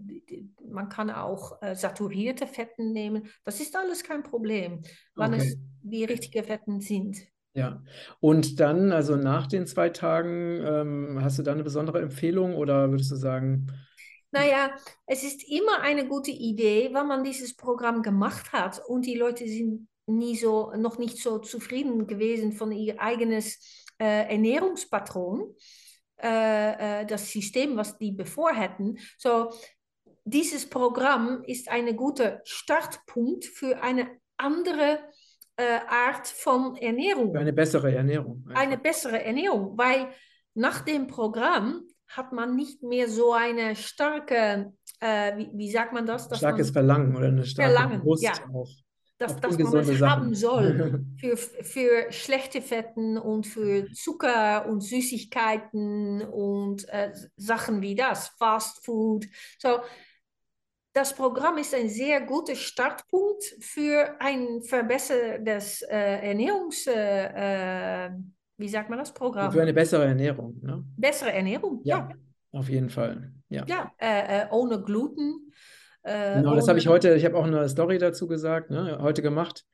[0.71, 3.29] man kann auch äh, saturierte Fetten nehmen.
[3.45, 4.83] Das ist alles kein Problem,
[5.17, 5.43] wenn okay.
[5.43, 7.19] es die richtigen Fetten sind.
[7.55, 7.83] Ja,
[8.21, 12.91] und dann, also nach den zwei Tagen, ähm, hast du da eine besondere Empfehlung oder
[12.91, 13.67] würdest du sagen,
[14.31, 14.75] Naja,
[15.07, 19.49] es ist immer eine gute Idee, wenn man dieses Programm gemacht hat und die Leute
[19.49, 23.59] sind nie so, noch nicht so zufrieden gewesen von ihr eigenes
[23.99, 25.55] äh, Ernährungspatron,
[26.21, 28.99] äh, äh, das System, was die bevor hätten.
[29.19, 29.51] So,
[30.25, 35.01] dieses Programm ist ein guter Startpunkt für eine andere
[35.57, 37.33] äh, Art von Ernährung.
[37.33, 38.45] Für eine bessere Ernährung.
[38.49, 38.63] Einfach.
[38.63, 40.09] Eine bessere Ernährung, weil
[40.55, 46.07] nach dem Programm hat man nicht mehr so eine starke, äh, wie, wie, sagt man
[46.07, 46.25] das?
[46.37, 48.33] Starkes Verlangen oder eine starke Verlangen, Lust ja.
[48.53, 48.69] auf,
[49.19, 54.81] dass, auf dass man es haben soll für, für schlechte Fetten und für Zucker und
[54.81, 59.27] Süßigkeiten und äh, Sachen wie das, Fast Food.
[59.59, 59.81] So,
[60.95, 66.87] das Programm ist ein sehr guter Startpunkt für ein verbessertes äh, Ernährungs...
[66.87, 68.11] Äh, äh
[68.59, 69.53] wie sagt man das Programm?
[69.53, 70.61] Für eine bessere Ernährung.
[70.63, 70.85] Ne?
[70.97, 72.09] Bessere Ernährung, ja.
[72.11, 72.17] ja.
[72.53, 73.33] Auf jeden Fall.
[73.49, 75.53] Ja, ja äh, äh, ohne Gluten.
[76.03, 79.23] Äh, genau, das habe ich heute, ich habe auch eine Story dazu gesagt, ne, heute
[79.23, 79.65] gemacht.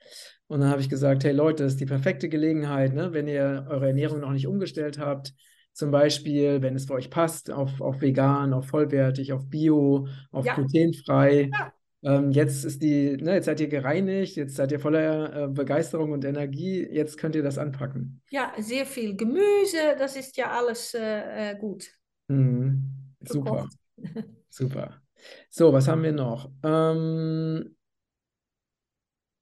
[0.46, 3.66] Und dann habe ich gesagt, hey Leute, das ist die perfekte Gelegenheit, ne, wenn ihr
[3.68, 5.32] eure Ernährung noch nicht umgestellt habt,
[5.72, 10.44] zum Beispiel, wenn es für euch passt, auf, auf vegan, auf vollwertig, auf bio, auf
[10.44, 10.54] ja.
[10.54, 11.50] glutenfrei.
[11.52, 11.72] Ja.
[12.04, 16.12] Ähm, jetzt ist die, ne, jetzt seid ihr gereinigt, jetzt seid ihr voller äh, Begeisterung
[16.12, 18.20] und Energie, jetzt könnt ihr das anpacken.
[18.30, 21.90] Ja, sehr viel Gemüse, das ist ja alles äh, äh gut.
[22.28, 23.14] Mhm.
[23.20, 23.68] Super.
[24.50, 25.00] Super.
[25.48, 26.50] So, was haben wir noch?
[26.62, 27.74] Ähm,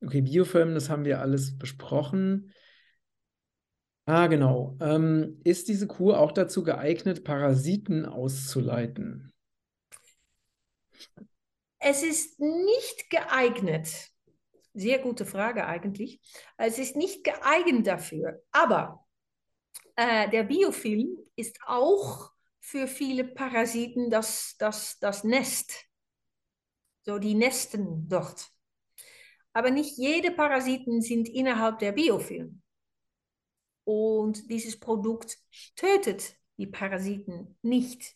[0.01, 2.53] okay, Biofilm, das haben wir alles besprochen.
[4.05, 4.77] Ah, genau.
[4.81, 9.33] Ähm, ist diese Kur auch dazu geeignet, Parasiten auszuleiten?
[11.84, 13.88] Es ist nicht geeignet.
[14.72, 16.20] Sehr gute Frage eigentlich.
[16.56, 18.40] Es ist nicht geeignet dafür.
[18.52, 19.04] Aber
[19.96, 25.72] äh, der Biofilm ist auch für viele Parasiten das, das, das Nest.
[27.02, 28.48] So, die nesten dort.
[29.52, 32.62] Aber nicht jede Parasiten sind innerhalb der Biofilm.
[33.82, 35.36] Und dieses Produkt
[35.74, 38.14] tötet die Parasiten nicht.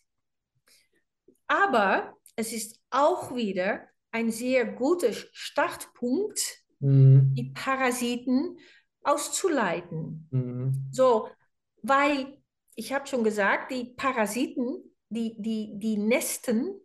[1.47, 6.39] Aber es ist auch wieder ein sehr guter Startpunkt,
[6.79, 7.33] mhm.
[7.33, 8.57] die Parasiten
[9.03, 10.27] auszuleiten.
[10.31, 10.87] Mhm.
[10.91, 11.27] So,
[11.81, 12.37] weil
[12.75, 16.79] ich habe schon gesagt, die Parasiten, die, die, die nesten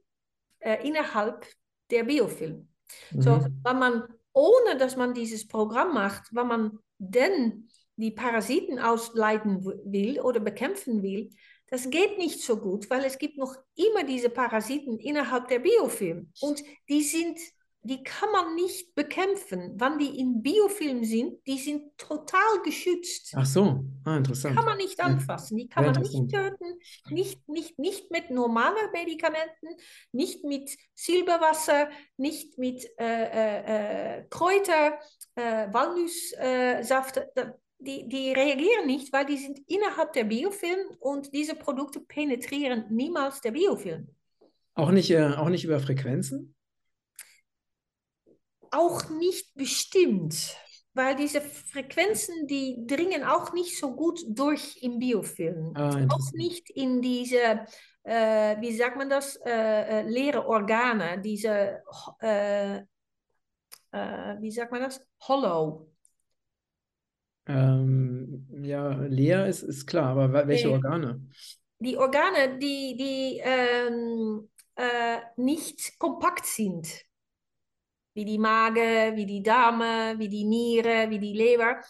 [0.58, 1.46] äh, innerhalb
[1.90, 2.68] der Biofilm.
[3.10, 3.22] Mhm.
[3.22, 9.64] So, wenn man, ohne dass man dieses Programm macht, wenn man denn die Parasiten ausleiten
[9.64, 11.30] will oder bekämpfen will,
[11.72, 16.30] das geht nicht so gut, weil es gibt noch immer diese Parasiten innerhalb der Biofilm.
[16.42, 17.38] Und die sind,
[17.80, 19.72] die kann man nicht bekämpfen.
[19.78, 23.32] Wann die in Biofilm sind, die sind total geschützt.
[23.34, 24.52] Ach so, ah, interessant.
[24.52, 28.92] Die kann man nicht anfassen, die kann man nicht töten, nicht, nicht, nicht mit normalen
[28.92, 29.68] Medikamenten,
[30.12, 34.98] nicht mit Silberwasser, nicht mit äh, äh, äh Kräuter,
[35.36, 37.22] äh, Walnusssaft.
[37.84, 43.40] Die, die reagieren nicht, weil die sind innerhalb der Biofilm und diese Produkte penetrieren niemals
[43.40, 44.08] der Biofilm.
[44.74, 46.54] Auch nicht, äh, auch nicht über Frequenzen?
[48.70, 50.56] Auch nicht bestimmt,
[50.94, 55.72] weil diese Frequenzen, die dringen auch nicht so gut durch im Biofilm.
[55.74, 57.66] Ah, auch nicht in diese,
[58.04, 61.82] äh, wie sagt man das, äh, äh leere Organe, diese,
[62.20, 65.91] äh, äh, wie sagt man das, Hollow.
[67.46, 70.70] Ähm, ja, leer ist, ist klar, aber welche.
[70.70, 71.26] Organe?
[71.78, 76.88] Die Organe, die, die ähm, äh, nicht kompakt sind.
[78.14, 81.80] Wie die Mage, wie die Darme, wie die Niere, wie die Leber.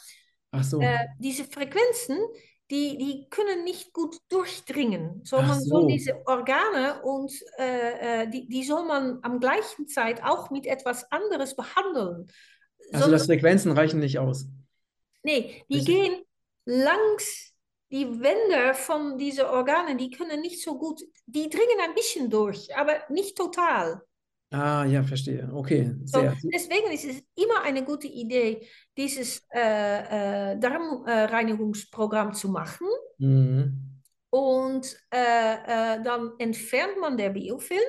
[0.52, 0.80] Ach so.
[0.80, 2.16] Äh, diese Frequenzen,
[2.70, 5.20] die, die können nicht gut durchdringen.
[5.24, 5.80] So, man so.
[5.80, 10.66] soll diese Organe und äh, äh, die, die soll man am gleichen Zeit auch mit
[10.66, 12.28] etwas anderes behandeln.
[12.92, 14.46] Also, dass Frequenzen reichen nicht aus.
[15.22, 16.22] Nee, die gehen
[16.64, 17.52] langs
[17.90, 22.74] die Wände von diesen Organen, die können nicht so gut, die dringen ein bisschen durch,
[22.74, 24.02] aber nicht total.
[24.50, 25.48] Ah, ja, verstehe.
[25.52, 26.32] Okay, sehr.
[26.32, 32.86] So, deswegen ist es immer eine gute Idee, dieses äh, äh, Darmreinigungsprogramm zu machen.
[33.18, 34.02] Mhm.
[34.28, 37.80] Und äh, äh dann entfernt man der Biofilm.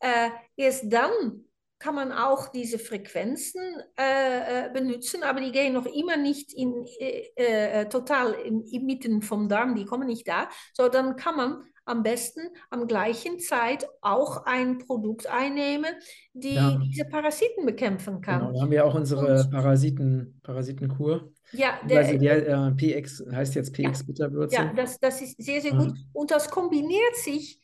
[0.00, 1.44] Äh, erst dann
[1.84, 3.60] kann man auch diese Frequenzen
[3.98, 9.20] äh, äh, benutzen, aber die gehen noch immer nicht in, äh, äh total in, inmitten
[9.20, 10.48] vom Darm, die kommen nicht da.
[10.72, 15.92] So, dann kann man am besten am gleichen Zeit auch ein Produkt einnehmen,
[16.32, 16.80] die ja.
[16.82, 18.40] diese Parasiten bekämpfen kann.
[18.40, 21.30] Genau, da haben wir auch unsere Und, Parasiten, Parasitenkur.
[21.52, 24.56] Ja, der, also die äh, PX heißt jetzt PX ja, Bitterwürze.
[24.56, 25.92] Ja, das, das ist sehr, sehr gut.
[26.14, 27.60] Und das kombiniert sich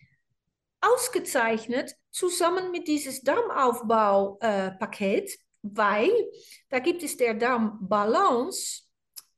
[0.81, 6.11] ausgezeichnet zusammen mit dieses Darmaufbaupaket, äh, weil
[6.69, 8.83] da gibt es der Darmbalance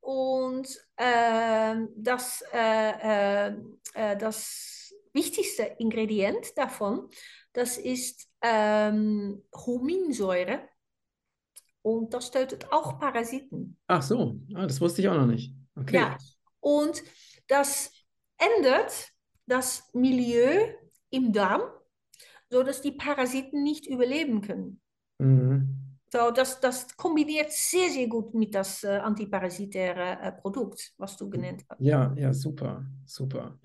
[0.00, 3.54] und äh, das, äh, äh,
[3.94, 7.08] äh, das wichtigste Ingredient davon,
[7.52, 10.68] das ist ähm, Huminsäure
[11.82, 13.76] und das tötet auch Parasiten.
[13.86, 15.54] Ach so, ah, das wusste ich auch noch nicht.
[15.76, 15.96] Okay.
[15.96, 16.16] Ja,
[16.60, 17.02] und
[17.48, 17.92] das
[18.38, 19.12] ändert
[19.46, 20.74] das Milieu
[21.12, 21.62] im Darm,
[22.50, 24.80] sodass die Parasiten nicht überleben können.
[25.18, 25.82] Mhm.
[26.12, 31.30] So, das, das kombiniert sehr, sehr gut mit das äh, antiparasitäre äh, Produkt, was du
[31.30, 31.80] genannt hast.
[31.80, 33.58] Ja, ja, super, super.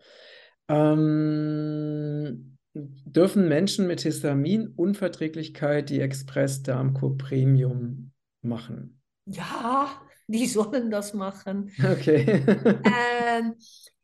[0.69, 9.01] Ähm, dürfen Menschen mit Histaminunverträglichkeit die Express Darmkur Premium machen?
[9.25, 11.69] Ja, die sollen das machen.
[11.79, 12.45] Okay.
[12.85, 13.55] ähm,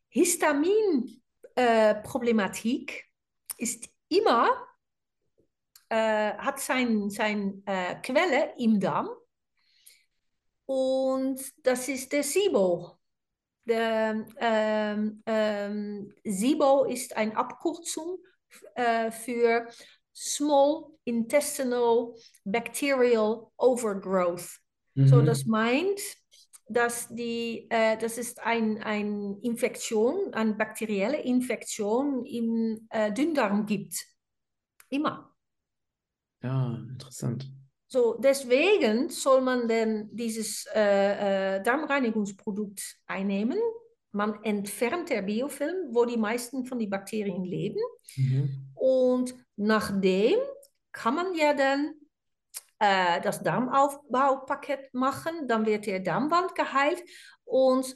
[0.08, 2.94] Histaminproblematik äh,
[3.58, 4.48] ist immer,
[5.88, 9.08] äh, hat seine sein, äh, Quelle im Darm
[10.66, 12.98] und das ist der SIBO.
[13.66, 18.18] Der, ähm, ähm, SIBO ist eine Abkürzung
[18.74, 19.68] äh, für
[20.14, 22.14] Small Intestinal
[22.44, 24.60] Bacterial Overgrowth.
[24.94, 25.08] Mhm.
[25.08, 26.00] So, das meint,
[26.68, 33.94] dass die, äh, das ist eine ein Infektion, eine bakterielle Infektion im äh, Dünndarm gibt.
[34.88, 35.34] Immer.
[36.42, 37.50] Ja, interessant.
[37.86, 43.58] So, deswegen soll man denn dieses äh, äh, Darmreinigungsprodukt einnehmen.
[44.10, 47.80] Man entfernt der Biofilm, wo die meisten von den Bakterien leben.
[48.16, 48.72] Mhm.
[48.74, 50.38] Und nachdem
[50.92, 51.94] kann man ja dann
[52.84, 57.02] äh, das Darmaufbaupaket machen, dann wird der Darmwand geheilt
[57.44, 57.94] und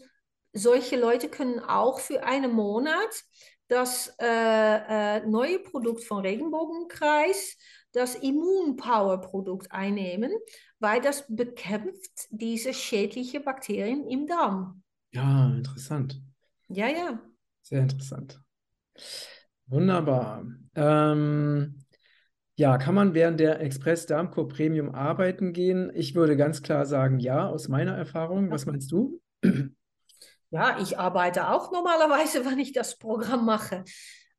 [0.53, 3.24] solche Leute können auch für einen Monat
[3.68, 4.27] das äh,
[5.18, 7.57] äh, neue Produkt von Regenbogenkreis,
[7.92, 10.33] das Immunpower-Produkt einnehmen,
[10.79, 14.83] weil das bekämpft diese schädlichen Bakterien im Darm.
[15.12, 16.20] Ja, interessant.
[16.68, 17.20] Ja, ja.
[17.62, 18.40] Sehr interessant.
[19.66, 20.46] Wunderbar.
[20.74, 21.85] Ähm,
[22.59, 25.92] ja, kann man während der Express Darmkur Premium arbeiten gehen?
[25.94, 28.51] Ich würde ganz klar sagen, ja, aus meiner Erfahrung.
[28.51, 29.21] Was meinst du?
[30.51, 33.85] Ja, ich arbeite auch normalerweise, wenn ich das Programm mache.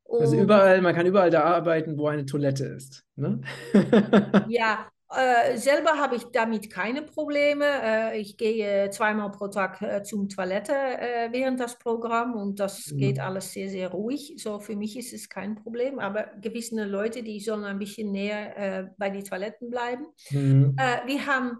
[0.01, 3.05] Und also überall, man kann überall da arbeiten, wo eine Toilette ist.
[3.15, 3.41] Ne?
[4.47, 7.65] ja, äh, selber habe ich damit keine Probleme.
[7.65, 12.91] Äh, ich gehe zweimal pro Tag äh, zum Toilette äh, während das Programm und das
[12.91, 12.97] mhm.
[12.97, 14.35] geht alles sehr, sehr ruhig.
[14.37, 18.57] So für mich ist es kein Problem, aber gewisse Leute, die sollen ein bisschen näher
[18.57, 20.05] äh, bei den Toiletten bleiben.
[20.29, 20.75] Mhm.
[21.05, 21.57] Wir haben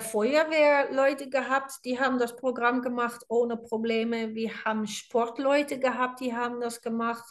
[0.00, 4.34] Feuerwehrleute gehabt, die haben das Programm gemacht ohne Probleme.
[4.34, 7.26] Wir haben Sportleute gehabt, die haben das gemacht.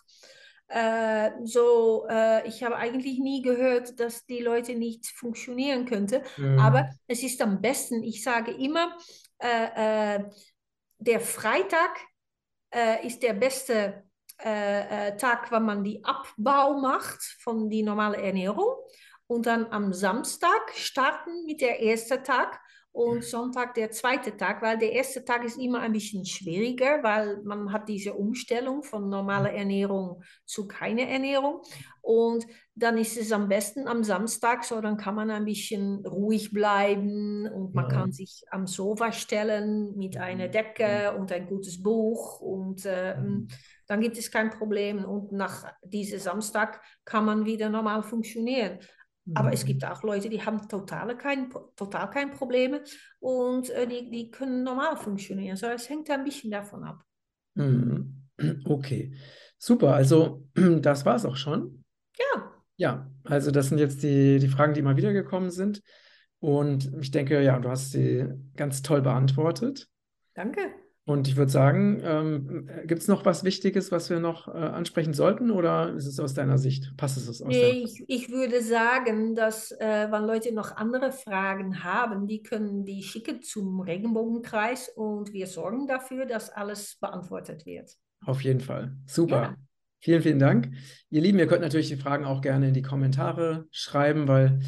[0.69, 6.23] Äh, so, äh, ich habe eigentlich nie gehört, dass die Leute nicht funktionieren könnte.
[6.37, 6.59] Mhm.
[6.59, 8.97] Aber es ist am besten, ich sage immer,
[9.39, 10.23] äh, äh
[10.99, 11.95] der Freitag
[12.73, 14.03] äh, ist der beste
[14.39, 18.75] äh, Tag, wenn man die Abbau macht von die normale Ernährung.
[19.27, 22.59] Und dann am Samstag starten mit der ersten Tag
[22.97, 27.43] und Sonntag der zweite Tag, weil der erste Tag ist immer ein bisschen schwieriger, weil
[27.43, 31.61] man hat diese Umstellung von normaler Ernährung zu keiner Ernährung.
[32.01, 36.51] Und dann ist es am besten am Samstag, so dann kann man ein bisschen ruhig
[36.51, 37.97] bleiben und man ja.
[37.97, 43.15] kann sich am Sofa stellen mit einer Decke und ein gutes Buch und äh,
[43.87, 45.05] dann gibt es kein Problem.
[45.05, 48.79] Und nach diesem Samstag kann man wieder normal funktionieren.
[49.35, 49.67] Aber es mhm.
[49.67, 52.81] gibt auch Leute, die haben total kein, total kein Probleme
[53.19, 55.57] und äh, die, die können normal funktionieren.
[55.57, 57.03] So, es hängt ein bisschen davon ab.
[57.55, 58.13] Mhm.
[58.65, 59.13] Okay,
[59.57, 59.95] super.
[59.95, 61.83] Also das war es auch schon.
[62.17, 62.51] Ja.
[62.75, 65.81] Ja, also das sind jetzt die, die Fragen, die immer wieder gekommen sind.
[66.39, 69.87] Und ich denke, ja, du hast sie ganz toll beantwortet.
[70.35, 70.61] Danke.
[71.07, 75.13] Und ich würde sagen, ähm, gibt es noch was Wichtiges, was wir noch äh, ansprechen
[75.13, 76.97] sollten oder ist es aus deiner Sicht?
[76.97, 81.81] Passt es aus nee, ich, ich würde sagen, dass äh, wenn Leute noch andere Fragen
[81.85, 87.89] haben, die können die schicken zum Regenbogenkreis und wir sorgen dafür, dass alles beantwortet wird.
[88.25, 88.97] Auf jeden Fall.
[89.05, 89.41] Super.
[89.41, 89.55] Ja.
[89.99, 90.73] Vielen, vielen Dank.
[91.09, 94.59] Ihr Lieben, ihr könnt natürlich die Fragen auch gerne in die Kommentare schreiben, weil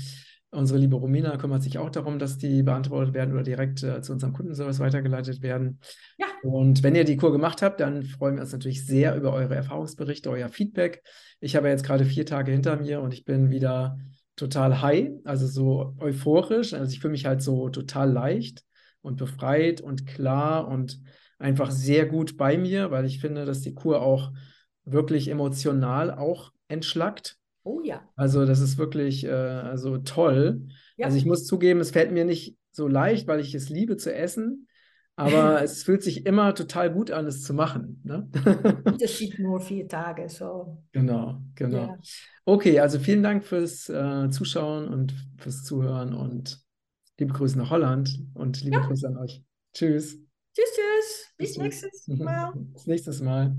[0.52, 4.14] Unsere liebe Romina kümmert sich auch darum, dass die beantwortet werden oder direkt äh, zu
[4.14, 5.80] unserem Kundenservice weitergeleitet werden.
[6.18, 6.26] Ja.
[6.42, 9.54] Und wenn ihr die Kur gemacht habt, dann freuen wir uns natürlich sehr über eure
[9.54, 11.04] Erfahrungsberichte, euer Feedback.
[11.40, 14.00] Ich habe jetzt gerade vier Tage hinter mir und ich bin wieder
[14.36, 16.74] total high, also so euphorisch.
[16.74, 18.64] Also ich fühle mich halt so total leicht
[19.02, 21.00] und befreit und klar und
[21.38, 24.32] einfach sehr gut bei mir, weil ich finde, dass die Kur auch
[24.84, 27.39] wirklich emotional auch entschlackt.
[27.70, 28.02] Oh ja.
[28.16, 30.66] Also das ist wirklich äh, also toll.
[30.98, 31.06] Ja.
[31.06, 34.12] Also ich muss zugeben, es fällt mir nicht so leicht, weil ich es liebe zu
[34.12, 34.68] essen.
[35.16, 38.02] Aber es fühlt sich immer total gut an, es zu machen.
[38.04, 38.28] Ne?
[39.00, 40.28] Das sieht nur vier Tage.
[40.30, 40.84] So.
[40.94, 41.78] Genau, genau.
[41.78, 41.98] Ja.
[42.44, 46.60] Okay, also vielen Dank fürs äh, Zuschauen und fürs Zuhören und
[47.20, 48.86] liebe Grüße nach Holland und liebe Ja.
[48.88, 49.44] Grüße an euch.
[49.74, 50.18] Tschüss.
[50.56, 51.34] Tschüss, tschüss.
[51.38, 51.62] Bis Tschüss.
[51.62, 52.52] nächstes Mal.
[52.74, 53.56] Bis nächstes Mal.